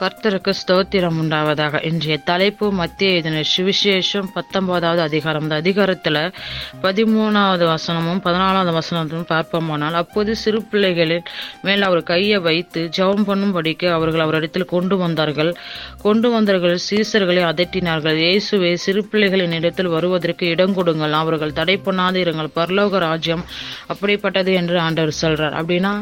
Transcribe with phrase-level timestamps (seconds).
[0.00, 1.76] கர்த்தருக்கு ஸ்தோத்திரம் உண்டாவதாக.
[1.88, 5.42] இன்றைய தலைப்பு மத்திய இதன சுவிசேஷம் பத்தொன்பதாவது அதிகாரம்.
[5.46, 6.18] இந்த அதிகாரத்தில்
[6.84, 11.24] பதிமூணாவது வசனமும் பதினாலாவது வசனமும் பார்ப்போமானால் அப்போது சிறு பிள்ளைகளின்
[11.62, 15.50] மேல் அவர் கையை வைத்து ஜெபம் பண்ணும்படிக்கு அவர்கள் அவரிடத்தில் கொண்டு வந்தார்கள்.
[16.06, 18.20] கொண்டு வந்தவர்கள் சீசர்களை அதட்டினார்கள்.
[18.26, 21.18] இயேசுவே சிறு பிள்ளைகளின் இடத்தில் வருவதற்கு இடம் கொடுங்கள்.
[21.22, 22.52] அவர்கள் தடை பண்ணாது இருங்கள்.
[22.60, 23.44] பரலோக ராஜ்யம்
[23.94, 25.58] அப்படிப்பட்டது என்று ஆண்டவர் சொல்றார்.
[25.62, 25.92] அப்படின்னா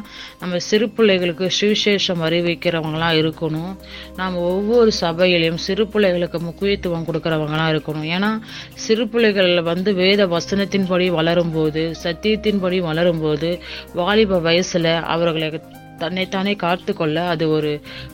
[0.45, 3.74] நம்ம சிறு பிள்ளைகளுக்கு சுவிசேஷம் அறிவிக்கிறவங்களாம் இருக்கணும்.
[4.16, 8.09] நாம் ஒவ்வொரு சபையிலையும் சிறு பிள்ளைகளுக்கு முக்கியத்துவம் கொடுக்குறவங்களாம் இருக்கணும்.
[8.16, 8.30] ஏன்னா
[8.74, 13.60] சிறு பிள்ளைகள் வந்து வேத வசனத்தின்படி வளரும்போது சத்தியத்தின்படி வளரும்போது
[13.95, 15.60] வாலிப வயசுல அவர்களை
[15.99, 17.71] தன்னைத்தானே காத்து கொள்ள அது ஒரு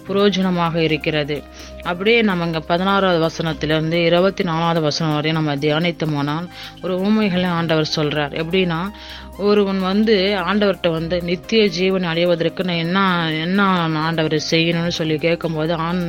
[0.08, 1.36] புரோஜனமாக இருக்கிறது.
[1.82, 6.46] அப்படியே நம்ம இங்கே பதினாறாவது வசனத்திலிருந்து இருபத்தி நாலாவது வசனம் வரையும் நம்ம தியானித்தோமானால்
[6.82, 8.80] ஒரு உண்மைகளை ஆண்டவர் சொல்கிறார் எப்படின்னா
[9.38, 10.16] ஒருவன் வந்து
[10.48, 12.98] ஆண்டவர்கிட்ட வந்து நித்திய ஜீவன் அடைவதற்கு நான் என்ன
[13.42, 13.62] என்ன
[13.98, 16.02] ஆண்டவர் செய்யணும்னு சொல்லி கேட்கும்போது ஆண்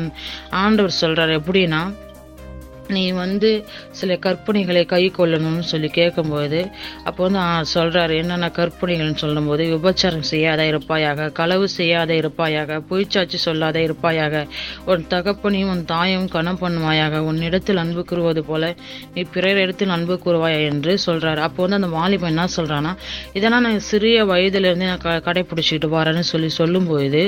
[0.64, 1.82] ஆண்டவர் சொல்கிறார் எப்படின்னா
[2.94, 3.49] நீ வந்து
[3.97, 6.59] சில கற்பனைகளை கை கொள்ளணும்னு சொல்லி கேட்கும்போது
[7.05, 7.41] அப்போ வந்து
[7.73, 9.41] சொல்கிறாரு என்னென்ன கற்பனைகள்னு சொல்லும்போது
[9.72, 10.89] விபச்சாரம் செய்யாத இருப்பாயாக
[11.38, 12.49] களவு செய்யாத இருப்பாயாக
[12.89, 14.44] பொய்ச்சாட்சி சொல்லாத இருப்பாயாக
[14.88, 16.91] உன் தகப்பனையும் உன் தாயும் கணம் பண்ணுவாயாக
[17.27, 18.61] உன்னிடத்தில் அன்பு கூறுவது போல
[19.14, 22.94] நீ பிறர் இடத்தில் அன்பு கூறுவாயா என்று சொல்கிறாரு அப்போ வந்து அந்த வாலிபன் என்ன சொல்கிறான்னா
[23.36, 24.52] இதெல்லாம் நான் சிறிய வயதுலேருந்து
[24.88, 25.61] நான் க- கடைப்பிடிச்சிக்கிட்டு
[25.95, 27.23] வரேன்னு சொல்லி சொல்லும்போது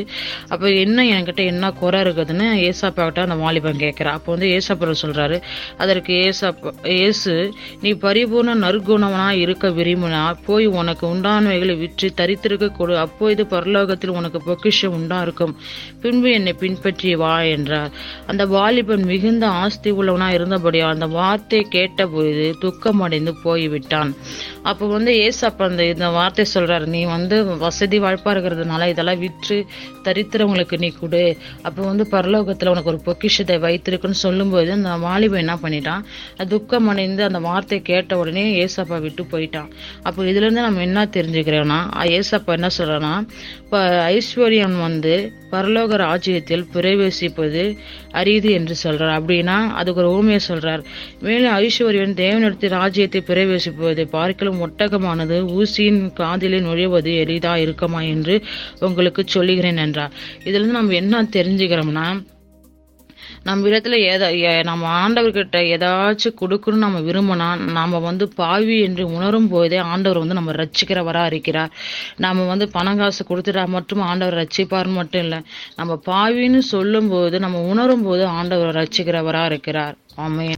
[0.51, 2.23] அப்போ என்ன என்கிட்ட என்ன குறை இருக்குதுன்னு
[2.65, 2.93] ஏசாப்பாக்கிட்ட
[3.25, 5.37] அந்த வாலிபன் கேட்குறேன் அப்போ வந்து ஏசாப்பர் சொல்கிறாரு
[5.83, 7.33] அதற்கு ஏசப்ப இயேசு
[7.83, 12.93] நீ பரிபூர்ண நற்குணவனா இருக்க விரும்பினா போய் உனக்கு உண்டானவைகளை விற்று தரித்திருக்க கொடு.
[13.05, 15.53] அப்போது பரலோகத்தில் உனக்கு பொக்கிஷம் உண்டா இருக்கும்
[16.03, 17.91] பின்பு என்னை பின்பற்றி வா என்றார்.
[18.31, 24.11] அந்த வாலிபன் மிகுந்த ஆஸ்தி உள்ளவனா இருந்தபடியா அந்த வார்த்தை கேட்டபோது துக்கமடைந்து போய்விட்டான்.
[24.69, 29.57] அப்போ வந்து ஏசப்ப அந்த இந்த வார்த்தை சொல்றாரு நீ வந்து வசதி வாய்ப்பா இருக்கிறதுனால இதெல்லாம் விற்று
[30.07, 31.23] தரித்திரவங்களுக்கு நீ கொடு.
[31.67, 36.03] அப்போ வந்து பரலோகத்தில் உனக்கு ஒரு பொக்கிஷத்தை வைத்திருக்குன்னு சொல்லும்போது அந்த வாலிபன் என்ன பண்ணிட்டான்?
[36.53, 39.71] துக்கம் அடைந்து அந்த வார்த்தை கேட்ட உடனே ஏசப்பா விட்டு போயிட்டான்.
[40.07, 41.79] அப்போ இதுல இருந்து நம்ம என்ன தெரிஞ்சுக்கிறோம்னா
[42.19, 43.15] ஏசப்பா என்ன சொல்றான்னா
[43.63, 43.79] இப்ப
[44.15, 45.15] ஐஸ்வர்யம் வந்து
[45.51, 47.63] பரலோக ராஜ்யத்தில் பிரவேசிப்பது
[48.19, 49.13] அரிது என்று சொல்றார்.
[49.17, 50.81] அப்படின்னா அதுக்கு ஒரு ஊமையை சொல்றார்.
[51.25, 58.37] மேலும் ஐஸ்வர்யன் தேவனிடத்தில் ராஜ்யத்தை பிரவேசிப்பதை பார்க்கலும் ஒட்டகமானது ஊசியின் காதிலே நுழைவது எளிதா இருக்குமா என்று
[58.87, 60.15] உங்களுக்கு சொல்லுகிறேன் என்றார்.
[60.47, 62.07] இதுல இருந்து நம்ம என்ன தெரிஞ்சுக்கிறோம்னா
[63.45, 64.27] நம்ம இடத்துல ஏதா
[64.63, 70.51] நம்ம ஆண்டவர்கிட்ட ஏதாச்சும் கொடுக்கணும்னு நம்ம விரும்பினா நாம் வந்து பாவி என்று உணரும் போதே ஆண்டவர் வந்து நம்ம
[70.51, 71.71] ரட்சிக்கிறவராக இருக்கிறார்.
[72.17, 75.39] நம்ம வந்து பணம் காசு கொடுத்துட்டா மட்டும் ஆண்டவர் ரட்சிப்பார்னு மட்டும் இல்லை
[75.75, 79.95] நம்ம பாவின்னு சொல்லும்போது நம்ம உணரும் போது ஆண்டவர் ரட்சிக்கிறவரா இருக்கிறார்.
[80.15, 80.57] ஆமென்.